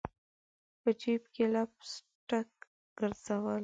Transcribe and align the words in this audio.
په 0.81 0.89
جیب 1.01 1.23
کي 1.33 1.45
لپ 1.53 1.71
سټک 1.93 2.49
ګرزول 2.97 3.59